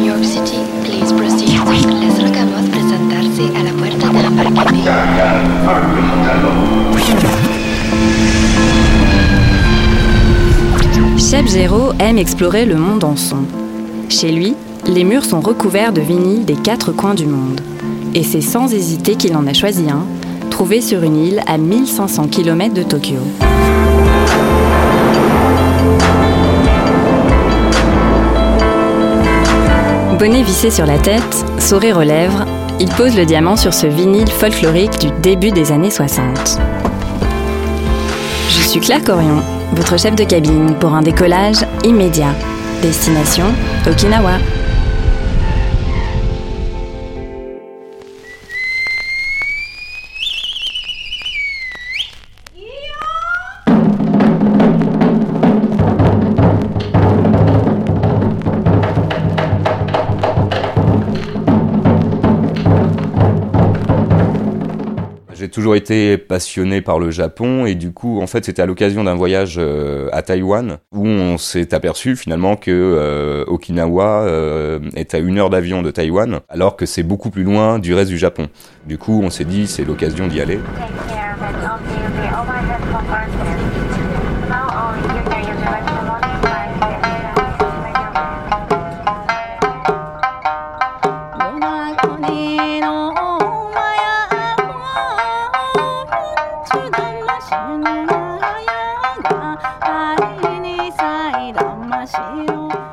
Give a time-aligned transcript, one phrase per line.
[0.00, 1.50] New York City, please proceed.
[11.18, 13.44] Chef Géraud aime explorer le monde en son.
[14.08, 14.54] Chez lui,
[14.86, 17.60] les murs sont recouverts de vinyles des quatre coins du monde.
[18.14, 20.06] Et c'est sans hésiter qu'il en a choisi un,
[20.48, 23.18] trouvé sur une île à 1500 km de Tokyo.
[30.20, 32.44] Bonnet vissé sur la tête, sourire aux lèvres,
[32.78, 36.58] il pose le diamant sur ce vinyle folklorique du début des années 60.
[38.50, 39.40] Je suis Claire Corion,
[39.72, 42.34] votre chef de cabine pour un décollage immédiat.
[42.82, 43.46] Destination
[43.86, 44.32] Okinawa.
[65.60, 69.14] Toujours été passionné par le Japon et du coup, en fait, c'était à l'occasion d'un
[69.14, 75.18] voyage euh, à Taïwan où on s'est aperçu finalement que euh, Okinawa euh, est à
[75.18, 78.48] une heure d'avion de Taïwan, alors que c'est beaucoup plus loin du reste du Japon.
[78.86, 80.60] Du coup, on s'est dit c'est l'occasion d'y aller.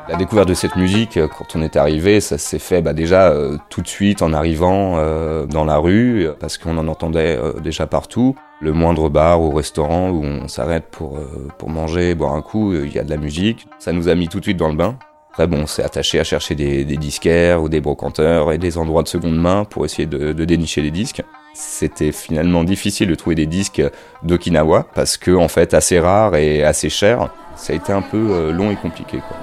[0.09, 3.29] La découverte de cette musique, euh, quand on est arrivé, ça s'est fait bah, déjà
[3.29, 7.87] euh, tout de suite en arrivant euh, dans la rue, parce qu'on en entendait déjà
[7.87, 8.35] partout.
[8.61, 11.19] Le moindre bar ou restaurant où on s'arrête pour,
[11.67, 13.67] manger, boire un coup, il y a de la musique.
[13.79, 14.97] Ça nous a mis tout de suite dans le bain.
[15.29, 18.79] Après, bon, on s'est attaché à chercher des, des disquaires ou des brocanteurs et des
[18.79, 21.21] endroits de seconde main pour essayer de, de dénicher les disques.
[21.53, 23.83] C'était finalement difficile de trouver des disques
[24.23, 27.29] d'Okinawa parce que, en fait, assez rares et assez chers.
[27.57, 29.37] Ça a été un peu euh, long et compliqué, quoi.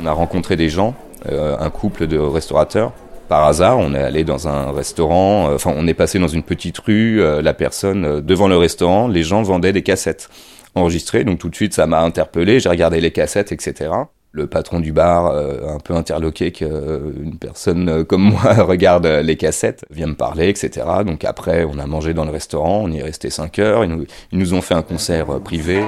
[0.00, 0.94] On a rencontré des gens,
[1.30, 2.92] euh, un couple de restaurateurs.
[3.28, 6.42] Par hasard, on est allé dans un restaurant, euh, enfin on est passé dans une
[6.42, 10.30] petite rue, la personne devant le restaurant, les gens vendaient des cassettes
[10.74, 13.90] enregistrées, donc tout de suite ça m'a interpellé, j'ai regardé les cassettes, etc.
[14.32, 19.22] Le patron du bar, euh, un peu interloqué qu'une personne euh, comme moi regarde euh,
[19.22, 20.86] les cassettes, vient me parler, etc.
[21.04, 23.90] Donc après, on a mangé dans le restaurant, on y est resté 5 heures, ils
[23.90, 25.82] nous, ils nous ont fait un concert euh, privé.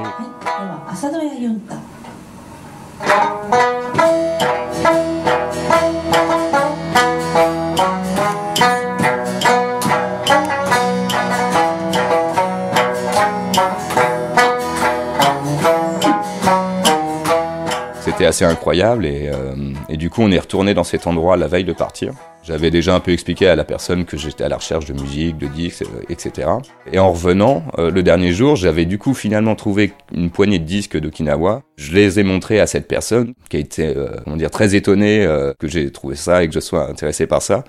[18.31, 19.55] Assez incroyable et, euh,
[19.89, 22.15] et du coup on est retourné dans cet endroit la veille de partir.
[22.43, 25.37] J'avais déjà un peu expliqué à la personne que j'étais à la recherche de musique,
[25.37, 26.49] de disques, euh, etc.
[26.91, 30.65] Et en revenant, euh, le dernier jour, j'avais du coup finalement trouvé une poignée de
[30.65, 31.63] disques d'Okinawa.
[31.77, 35.27] Je les ai montrés à cette personne qui a été, euh, comment dire, très étonnée
[35.59, 37.65] que j'ai trouvé ça et que je sois intéressé par ça.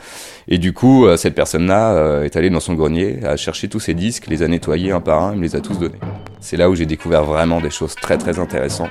[0.47, 4.27] Et du coup, cette personne-là est allée dans son grenier, a cherché tous ces disques,
[4.27, 5.99] les a nettoyés un par un, et me les a tous donnés.
[6.39, 8.89] C'est là où j'ai découvert vraiment des choses très très intéressantes.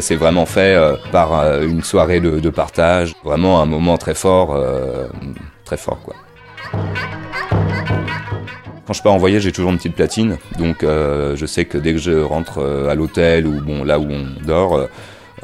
[0.00, 4.54] Ça vraiment fait euh, par euh, une soirée de, partage, vraiment un moment très fort,
[4.54, 5.08] euh,
[5.64, 6.14] très fort quoi.
[8.86, 11.92] Quand je pars en voyage, j'ai toujours une petite platine, donc je sais que dès
[11.92, 12.58] que je rentre
[12.88, 14.88] à l'hôtel ou bon là où on dort,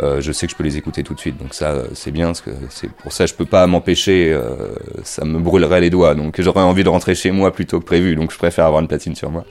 [0.00, 1.36] je sais que je peux les écouter tout de suite.
[1.36, 4.34] Donc ça, c'est bien, que c'est pour ça je peux pas m'empêcher,
[5.02, 6.14] ça me brûlerait les doigts.
[6.14, 8.88] Donc j'aurais envie de rentrer chez moi plutôt que prévu, donc je préfère avoir une
[8.88, 9.44] platine sur moi.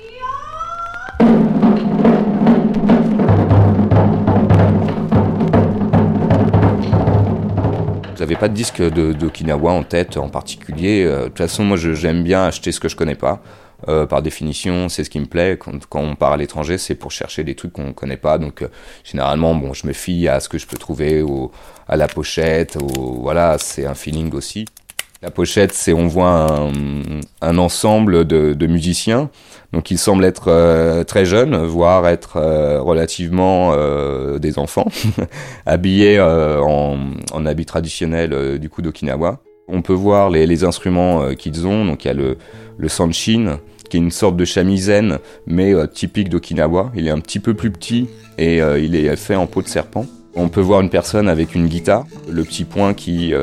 [8.23, 11.03] J'avais pas de disque de- d'Okinawa en tête en particulier.
[11.03, 13.41] Euh, De toute façon, moi, j'aime bien acheter ce que je connais pas.
[13.89, 15.59] Euh, par définition, c'est ce qui me plaît.
[15.59, 18.37] Quand, on part à l'étranger, c'est pour chercher des trucs qu'on connaît pas.
[18.37, 18.69] Donc, euh,
[19.03, 21.21] généralement, bon, je me fie à ce que je peux trouver
[21.89, 22.77] à la pochette.
[22.77, 24.63] Au, voilà, c'est un feeling aussi.
[25.23, 26.69] La pochette, c'est on voit
[27.41, 29.29] un, ensemble de, musiciens.
[29.71, 34.89] Donc, ils semblent être euh, très jeunes, voire être euh, relativement euh, des enfants,
[35.65, 36.97] habillés en,
[37.31, 39.39] en habits traditionnels euh, du coup d'Okinawa.
[39.69, 41.85] On peut voir les, instruments qu'ils ont.
[41.85, 42.35] Donc, il y a le,
[42.77, 43.59] le sanshin,
[43.89, 46.91] qui est une sorte de shamisen, mais typique d'Okinawa.
[46.95, 50.05] Il est un petit peu plus petit et il est fait en peau de serpent.
[50.35, 53.33] On peut voir une personne avec une guitare, le petit point qui,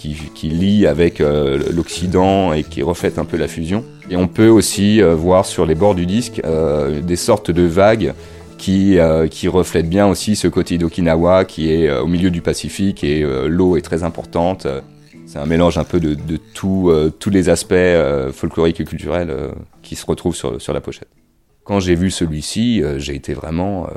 [0.00, 3.84] qui, qui lie avec euh, l'Occident et qui reflète un peu la fusion.
[4.08, 7.62] Et on peut aussi euh, voir sur les bords du disque euh, des sortes de
[7.62, 8.14] vagues
[8.56, 8.98] qui,
[9.30, 13.78] qui reflètent bien aussi ce côté d'Okinawa qui est au milieu du Pacifique et l'eau
[13.78, 14.66] est très importante.
[15.24, 17.72] C'est un mélange un peu de, de tout, tous les aspects
[18.34, 19.34] folkloriques et culturels
[19.80, 21.08] qui se retrouvent sur, sur la pochette.
[21.64, 23.88] Quand j'ai vu celui-ci, j'ai été vraiment...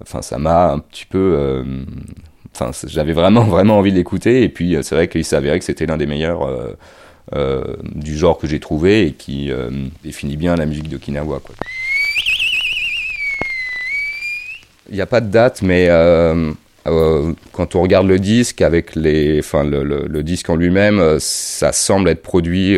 [0.00, 1.64] Enfin, ça m'a un petit peu...
[2.86, 4.42] j'avais vraiment, vraiment envie de l'écouter.
[4.42, 6.76] Et puis, euh, c'est vrai qu'il s'avérait que c'était l'un des meilleurs euh,
[7.34, 9.50] euh, du genre que j'ai trouvé et qui
[10.02, 11.40] définit bien la musique d'Okinawa.
[14.90, 15.88] Il n'y a pas de date, mais
[16.84, 22.76] quand on regarde le disque avec les, le, disque en lui-même, ça semble être produit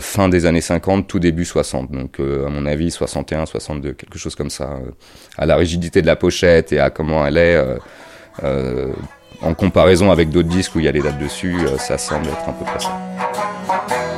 [0.00, 1.92] fin des années 50, tout début 60.
[1.92, 4.80] Donc à mon avis 61, 62, quelque chose comme ça.
[5.38, 7.64] à la rigidité de la pochette et à comment elle est.
[8.42, 8.92] euh,
[9.42, 12.26] en comparaison avec d'autres disques où il y a les dates dessus, euh, ça semble
[12.26, 14.11] être un peu près ça.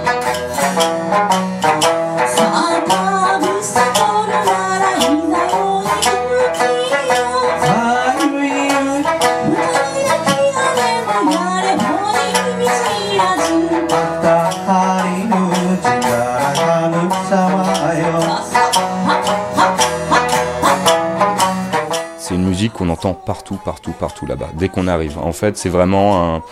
[22.70, 25.18] Qu'on entend partout, partout, partout là-bas, dès qu'on arrive.
[25.18, 26.42] En fait, c'est vraiment un,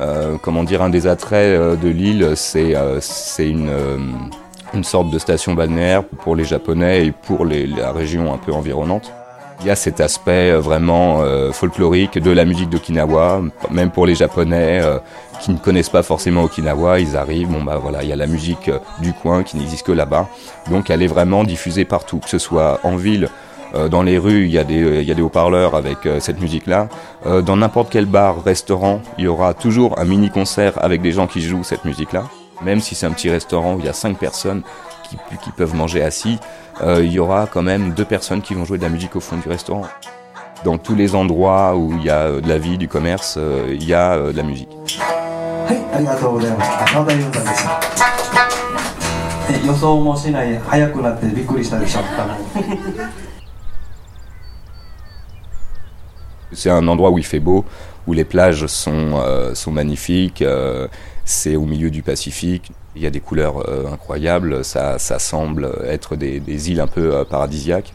[0.00, 3.00] euh, comment dire, un des attraits euh, de l'île, c'est euh,
[3.38, 3.98] une, euh,
[4.72, 9.12] une sorte de station balnéaire pour les Japonais et pour la région un peu environnante.
[9.60, 11.22] Il y a cet aspect vraiment
[11.52, 14.80] folklorique de la musique d'Okinawa, même pour les Japonais
[15.42, 18.26] qui ne connaissent pas forcément Okinawa, ils arrivent, bon bah voilà, il y a la
[18.26, 18.70] musique
[19.00, 20.28] du coin qui n'existe que là-bas,
[20.70, 23.28] donc elle est vraiment diffusée partout, que ce soit en ville,
[23.89, 26.39] dans les rues, il y a des, il y a des haut-parleurs avec euh, cette
[26.39, 26.87] musique-là.
[27.25, 31.27] Euh, dans n'importe quel bar, restaurant, il y aura toujours un mini-concert avec des gens
[31.27, 32.23] qui jouent cette musique-là.
[32.63, 34.61] Même si c'est un petit restaurant où il y a cinq personnes
[35.09, 36.39] qui, qui peuvent manger assis,
[36.81, 39.19] euh, il y aura quand même deux personnes qui vont jouer de la musique au
[39.19, 39.85] fond du restaurant.
[40.63, 43.67] Dans tous les endroits où il y a euh, de la vie, du commerce, euh,
[43.73, 44.69] il y a euh, de la musique.
[45.65, 47.65] はいありがとうございます浅田裕太です
[49.49, 52.01] え予想もしない早くなってびっくりしたでしょ
[56.52, 57.64] C'est un endroit où il fait beau,
[58.06, 60.88] où les plages sont, euh, sont magnifiques, euh,
[61.24, 65.70] c'est au milieu du Pacifique, il y a des couleurs euh, incroyables, ça, ça semble
[65.86, 67.94] être des, des îles un peu paradisiaques.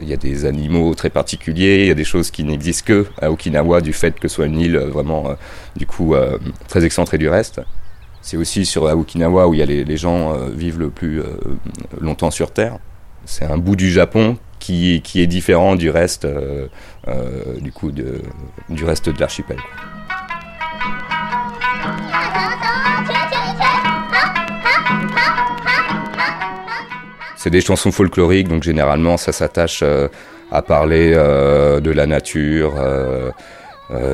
[0.00, 3.06] Il y a des animaux très particuliers, il y a des choses qui n'existent que
[3.20, 5.34] à Okinawa du fait que ce soit une île vraiment
[5.74, 6.14] du coup
[6.68, 7.60] très excentrée du reste.
[8.22, 11.20] C'est aussi sur à Okinawa où il y a les, les gens vivent le plus
[12.00, 12.78] longtemps sur Terre.
[13.24, 16.68] C'est un bout du Japon qui, est différent du reste, euh,
[17.08, 18.20] euh, du coup, de,
[18.68, 19.56] du reste de l'archipel.
[27.36, 30.08] C'est des chansons folkloriques, donc généralement ça s'attache euh,
[30.52, 32.74] à parler de la nature,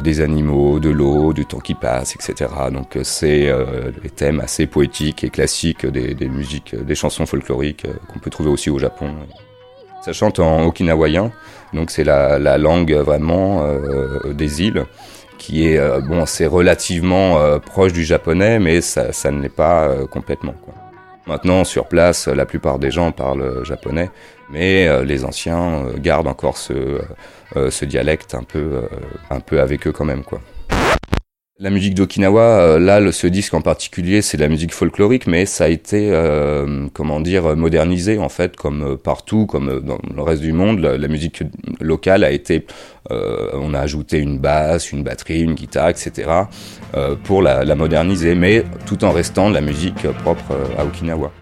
[0.02, 2.50] des animaux, de l'eau, du temps qui passe, etc.
[2.70, 3.50] Donc c'est
[4.02, 8.50] les thèmes assez poétiques et classiques des, des musiques, des chansons folkloriques qu'on peut trouver
[8.50, 9.14] aussi au Japon.
[10.06, 11.32] Ça chante en okinawayen,
[11.72, 14.86] donc c'est la, la langue vraiment euh, des îles,
[15.36, 19.90] qui est euh, bon, c'est relativement euh, proche du japonais, mais ça, ne l'est pas
[20.08, 20.54] complètement.
[21.26, 24.08] Maintenant, sur place, la plupart des gens parlent japonais,
[24.48, 27.00] mais les anciens gardent encore ce,
[27.68, 28.82] ce dialecte un peu,
[29.30, 30.40] un peu avec eux quand même, quoi.
[31.58, 35.46] La musique d'Okinawa, euh, là, ce disque en particulier, c'est de la musique folklorique, mais
[35.46, 39.98] ça a été, euh, comment dire, modernisé en fait, comme euh, partout, comme euh, dans
[40.14, 40.80] le reste du monde.
[40.80, 41.44] La, la musique
[41.80, 42.66] locale a été,
[43.10, 46.30] euh, on a ajouté une basse, une batterie, une guitare, etc.
[46.94, 51.32] euh, pour la, la moderniser, mais tout en restant de la musique propre à Okinawa.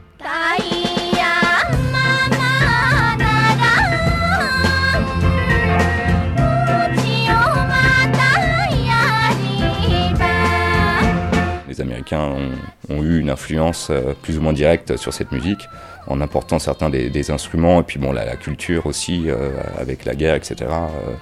[12.13, 12.51] Américains
[12.91, 15.69] ont, eu une influence euh, plus ou moins directe sur cette musique,
[16.07, 20.35] en important certains des, instruments, et puis bon, la, culture aussi, euh, avec la guerre,
[20.35, 20.57] etc.
[20.71, 21.13] euh,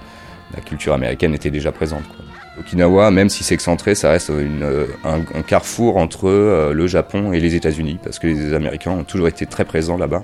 [0.53, 2.03] la culture américaine était déjà présente.
[2.59, 4.31] Okinawa, même si c'est excentré, ça reste
[5.03, 9.47] un, carrefour entre le Japon et les États-Unis, parce que les Américains ont toujours été
[9.47, 10.23] très présents là-bas.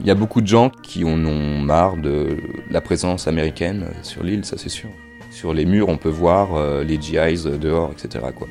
[0.00, 2.36] Il y a beaucoup de gens qui en ont marre de
[2.70, 4.88] la présence américaine sur l'île, ça c'est sûr.
[5.30, 6.48] Sur les murs, on peut voir
[6.82, 8.24] les GIs dehors, etc.
[8.34, 8.48] Quoi.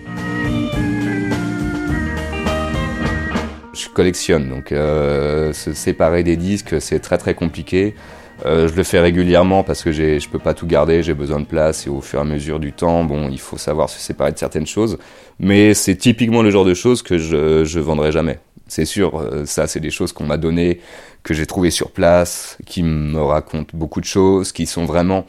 [3.78, 7.94] Je collectionne, donc euh, se séparer des disques, c'est très très compliqué.
[8.46, 11.46] Euh, je le fais régulièrement parce que je peux pas tout garder, j'ai besoin de
[11.46, 14.32] place et au fur et à mesure du temps, bon, il faut savoir se séparer
[14.32, 14.98] de certaines choses.
[15.40, 18.40] Mais c'est typiquement le genre de choses que je, vendrai jamais.
[18.68, 20.80] C'est sûr, euh, ça c'est des choses qu'on m'a données,
[21.22, 25.26] que j'ai trouvées sur place, qui me racontent beaucoup de choses, qui sont vraiment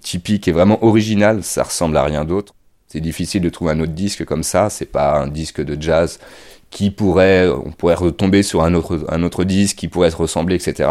[0.00, 1.42] typiques et vraiment originales.
[1.42, 2.54] Ça ressemble à rien d'autre.
[2.88, 4.70] C'est difficile de trouver un autre disque comme ça.
[4.70, 6.18] C'est pas un disque de jazz
[6.74, 10.56] qui pourrait, on pourrait retomber sur un autre, un autre disque qui pourrait se ressembler,
[10.56, 10.90] etc.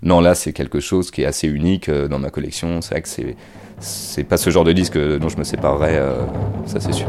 [0.00, 2.80] Non, là, c'est quelque chose qui est assez unique euh, dans ma collection.
[2.80, 3.34] C'est vrai que c'est,
[3.80, 6.24] c'est pas ce genre de disque dont je me séparerais, euh,
[6.66, 7.08] ça c'est sûr.